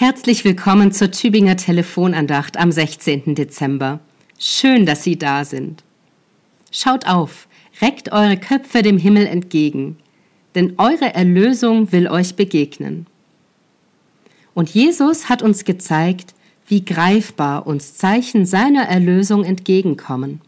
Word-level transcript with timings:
Herzlich 0.00 0.46
willkommen 0.46 0.92
zur 0.92 1.10
Tübinger 1.10 1.58
Telefonandacht 1.58 2.56
am 2.56 2.72
16. 2.72 3.34
Dezember. 3.34 4.00
Schön, 4.38 4.86
dass 4.86 5.02
Sie 5.02 5.18
da 5.18 5.44
sind. 5.44 5.84
Schaut 6.72 7.06
auf, 7.06 7.48
reckt 7.82 8.10
eure 8.10 8.38
Köpfe 8.38 8.80
dem 8.80 8.96
Himmel 8.96 9.26
entgegen, 9.26 9.98
denn 10.54 10.72
eure 10.78 11.12
Erlösung 11.12 11.92
will 11.92 12.08
euch 12.08 12.34
begegnen. 12.34 13.08
Und 14.54 14.70
Jesus 14.70 15.28
hat 15.28 15.42
uns 15.42 15.66
gezeigt, 15.66 16.32
wie 16.66 16.82
greifbar 16.82 17.66
uns 17.66 17.94
Zeichen 17.96 18.46
seiner 18.46 18.84
Erlösung 18.84 19.44
entgegenkommen. 19.44 20.40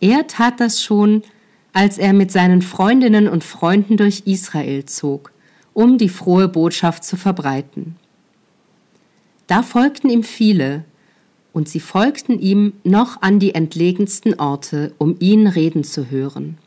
Er 0.00 0.28
tat 0.28 0.60
das 0.60 0.84
schon, 0.84 1.24
als 1.72 1.98
er 1.98 2.12
mit 2.12 2.30
seinen 2.30 2.62
Freundinnen 2.62 3.26
und 3.26 3.42
Freunden 3.42 3.96
durch 3.96 4.22
Israel 4.26 4.84
zog, 4.84 5.32
um 5.74 5.98
die 5.98 6.08
frohe 6.08 6.46
Botschaft 6.46 7.02
zu 7.02 7.16
verbreiten. 7.16 7.96
Da 9.46 9.62
folgten 9.62 10.10
ihm 10.10 10.22
viele, 10.22 10.84
und 11.52 11.70
sie 11.70 11.80
folgten 11.80 12.38
ihm 12.38 12.74
noch 12.84 13.22
an 13.22 13.38
die 13.38 13.54
entlegensten 13.54 14.38
Orte, 14.38 14.92
um 14.98 15.16
ihn 15.20 15.46
reden 15.46 15.84
zu 15.84 16.10
hören. 16.10 16.58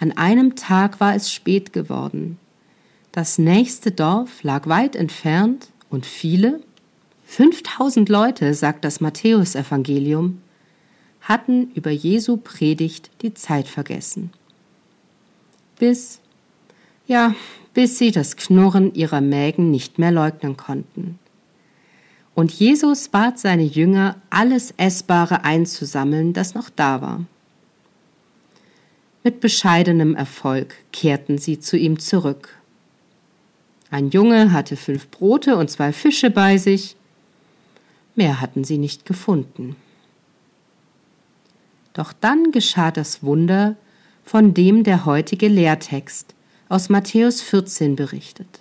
An 0.00 0.10
einem 0.12 0.56
Tag 0.56 0.98
war 0.98 1.14
es 1.14 1.32
spät 1.32 1.72
geworden. 1.72 2.36
Das 3.12 3.38
nächste 3.38 3.92
Dorf 3.92 4.42
lag 4.42 4.66
weit 4.66 4.96
entfernt 4.96 5.68
und 5.88 6.04
viele, 6.04 6.60
fünftausend 7.24 8.08
Leute, 8.08 8.52
sagt 8.54 8.84
das 8.84 9.00
Matthäusevangelium, 9.00 10.42
hatten 11.20 11.70
über 11.74 11.92
Jesu 11.92 12.36
Predigt 12.36 13.10
die 13.22 13.34
Zeit 13.34 13.68
vergessen. 13.68 14.32
Bis, 15.78 16.20
ja, 17.06 17.34
bis 17.76 17.98
sie 17.98 18.10
das 18.10 18.36
Knurren 18.36 18.94
ihrer 18.94 19.20
Mägen 19.20 19.70
nicht 19.70 19.98
mehr 19.98 20.10
leugnen 20.10 20.56
konnten. 20.56 21.18
Und 22.34 22.50
Jesus 22.50 23.10
bat 23.10 23.38
seine 23.38 23.64
Jünger, 23.64 24.16
alles 24.30 24.72
Essbare 24.78 25.44
einzusammeln, 25.44 26.32
das 26.32 26.54
noch 26.54 26.70
da 26.70 27.02
war. 27.02 27.26
Mit 29.24 29.40
bescheidenem 29.40 30.16
Erfolg 30.16 30.74
kehrten 30.90 31.36
sie 31.36 31.60
zu 31.60 31.76
ihm 31.76 31.98
zurück. 31.98 32.48
Ein 33.90 34.08
Junge 34.08 34.52
hatte 34.52 34.78
fünf 34.78 35.10
Brote 35.10 35.56
und 35.56 35.70
zwei 35.70 35.92
Fische 35.92 36.30
bei 36.30 36.56
sich, 36.56 36.96
mehr 38.14 38.40
hatten 38.40 38.64
sie 38.64 38.78
nicht 38.78 39.04
gefunden. 39.04 39.76
Doch 41.92 42.14
dann 42.14 42.52
geschah 42.52 42.90
das 42.90 43.22
Wunder, 43.22 43.76
von 44.24 44.54
dem 44.54 44.82
der 44.82 45.04
heutige 45.04 45.48
Lehrtext 45.48 46.35
aus 46.68 46.88
Matthäus 46.88 47.42
14 47.42 47.96
berichtet. 47.96 48.60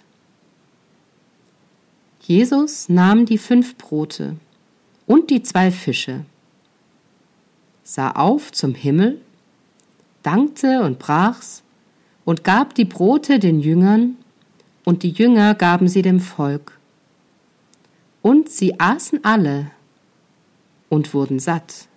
Jesus 2.22 2.90
nahm 2.90 3.26
die 3.26 3.38
fünf 3.38 3.78
Brote 3.78 4.36
und 5.06 5.30
die 5.30 5.44
zwei 5.44 5.72
Fische, 5.72 6.26
sah 7.84 8.12
auf 8.12 8.52
zum 8.52 8.74
Himmel, 8.74 9.22
dankte 10.24 10.82
und 10.82 10.98
brach's 10.98 11.62
und 12.26 12.44
gab 12.44 12.74
die 12.74 12.86
Brote 12.86 13.40
den 13.40 13.60
Jüngern, 13.60 14.18
und 14.86 15.02
die 15.02 15.10
Jünger 15.10 15.56
gaben 15.56 15.88
sie 15.88 16.04
dem 16.04 16.20
Volk. 16.20 16.78
Und 18.22 18.50
sie 18.50 18.80
aßen 18.80 19.26
alle 19.26 19.72
und 20.90 21.14
wurden 21.14 21.40
satt. 21.40 21.88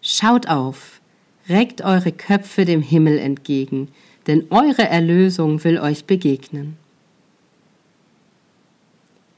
Schaut 0.00 0.48
auf, 0.48 1.00
reckt 1.48 1.82
eure 1.82 2.12
Köpfe 2.12 2.64
dem 2.64 2.82
Himmel 2.82 3.18
entgegen, 3.18 3.88
denn 4.26 4.46
eure 4.50 4.88
Erlösung 4.88 5.62
will 5.64 5.78
euch 5.78 6.04
begegnen. 6.04 6.76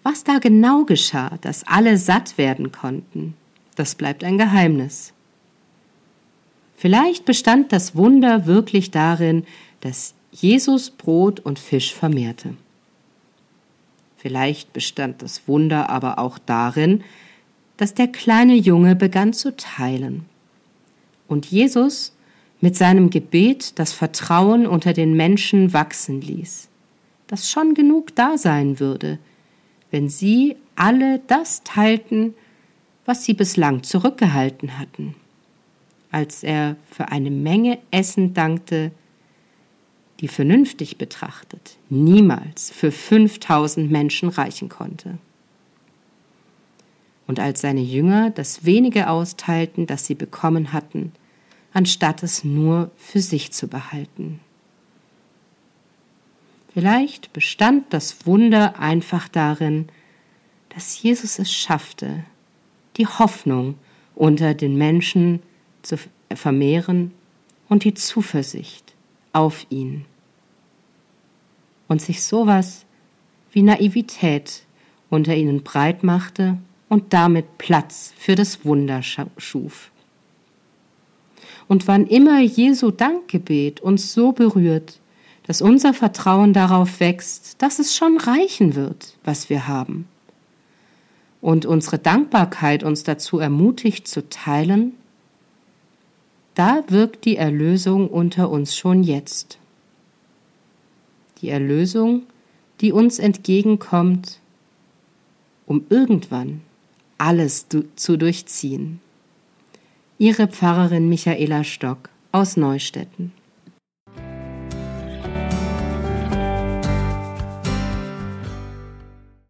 Was 0.03 0.25
da 0.25 0.39
genau 0.39 0.85
geschah, 0.85 1.39
dass 1.41 1.67
alle 1.67 1.97
satt 1.97 2.37
werden 2.37 2.73
konnten, 2.73 3.35
das 3.77 3.95
bleibt 3.95 4.25
ein 4.25 4.37
Geheimnis. 4.37 5.13
Vielleicht 6.77 7.25
bestand 7.25 7.73
das 7.73 7.95
Wunder 7.95 8.47
wirklich 8.47 8.91
darin, 8.91 9.45
dass 9.81 10.15
Jesus 10.33 10.91
Brot 10.91 11.39
und 11.41 11.59
Fisch 11.59 11.95
vermehrte. 11.95 12.55
Vielleicht 14.17 14.73
bestand 14.73 15.23
das 15.23 15.47
Wunder 15.47 15.89
aber 15.89 16.19
auch 16.19 16.39
darin, 16.39 17.05
dass 17.77 17.95
der 17.95 18.09
kleine 18.09 18.55
Junge 18.55 18.97
begann 18.97 19.33
zu 19.33 19.57
teilen 19.57 20.27
und 21.33 21.47
Jesus 21.47 22.13
mit 22.61 22.77
seinem 22.77 23.11
Gebet 23.11 23.79
das 23.79 23.93
Vertrauen 23.93 24.67
unter 24.67 24.93
den 24.93 25.15
Menschen 25.15 25.73
wachsen 25.73 26.21
ließ, 26.21 26.69
dass 27.27 27.51
schon 27.51 27.75
genug 27.75 28.15
da 28.15 28.39
sein 28.39 28.79
würde, 28.79 29.19
wenn 29.91 30.09
sie 30.09 30.57
alle 30.77 31.21
das 31.27 31.65
teilten, 31.65 32.35
was 33.05 33.25
sie 33.25 33.35
bislang 33.35 33.83
zurückgehalten 33.83 34.79
hatten. 34.79 35.17
Als 36.11 36.45
er 36.45 36.77
für 36.91 37.09
eine 37.09 37.31
Menge 37.31 37.79
Essen 37.91 38.35
dankte, 38.35 38.93
die 40.21 40.29
vernünftig 40.29 40.99
betrachtet 40.99 41.79
niemals 41.89 42.71
für 42.71 42.93
5000 42.93 43.91
Menschen 43.91 44.29
reichen 44.29 44.69
konnte. 44.69 45.19
Und 47.27 47.41
als 47.41 47.63
seine 47.63 47.81
Jünger 47.81 48.31
das 48.31 48.65
wenige 48.65 49.09
austeilten, 49.09 49.87
das 49.87 50.07
sie 50.07 50.15
bekommen 50.15 50.73
hatten, 50.73 51.13
anstatt 51.73 52.23
es 52.23 52.45
nur 52.45 52.91
für 52.97 53.21
sich 53.21 53.53
zu 53.53 53.69
behalten. 53.69 54.41
Vielleicht 56.73 57.33
bestand 57.33 57.93
das 57.93 58.27
Wunder 58.27 58.79
einfach 58.79 59.29
darin, 59.29 59.89
dass 60.71 61.03
Jesus 61.03 61.39
es 61.39 61.53
schaffte, 61.53 62.25
die 62.97 63.07
Hoffnung 63.07 63.77
unter 64.15 64.55
den 64.55 64.77
Menschen 64.77 65.43
zu 65.83 65.99
vermehren 66.35 67.13
und 67.69 67.85
die 67.85 67.95
Zuversicht 67.95 68.95
auf 69.33 69.67
ihn. 69.69 70.07
Und 71.89 72.01
sich 72.01 72.23
sowas 72.23 72.87
wie 73.53 73.63
Naivität 73.63 74.65
unter 75.11 75.35
ihnen 75.35 75.63
breit 75.63 76.03
machte 76.03 76.57
und 76.89 77.13
damit 77.13 77.59
Platz 77.59 78.15
für 78.17 78.35
das 78.35 78.65
Wunder 78.65 79.03
schuf. 79.03 79.92
Und 81.69 81.89
wann 81.89 82.07
immer 82.07 82.41
Jesu 82.41 82.91
Dankgebet 82.91 83.81
uns 83.81 84.13
so 84.13 84.33
berührt, 84.33 84.99
dass 85.47 85.63
unser 85.63 85.95
Vertrauen 85.95 86.53
darauf 86.53 87.01
wächst, 87.01 87.61
dass 87.63 87.79
es 87.79 87.97
schon 87.97 88.19
reichen 88.19 88.75
wird, 88.75 89.17
was 89.25 89.51
wir 89.51 89.67
haben, 89.67 90.07
und 91.41 91.67
unsere 91.67 91.99
Dankbarkeit 91.99 92.85
uns 92.85 93.03
dazu 93.03 93.39
ermutigt 93.39 94.07
zu 94.07 94.29
teilen, 94.29 94.95
da 96.55 96.85
wirkt 96.89 97.25
die 97.25 97.37
Erlösung 97.37 98.09
unter 98.09 98.51
uns 98.51 98.77
schon 98.77 99.03
jetzt. 99.03 99.59
Die 101.41 101.49
Erlösung, 101.49 102.23
die 102.81 102.93
uns 102.93 103.19
entgegenkommt, 103.19 104.39
um 105.67 105.85
irgendwann 105.89 106.61
alles 107.19 107.67
zu 107.97 108.17
durchziehen. 108.17 109.01
Ihre 110.23 110.47
Pfarrerin 110.47 111.09
Michaela 111.09 111.65
Stock 111.65 112.09
aus 112.31 112.57
Neustetten. 112.57 113.33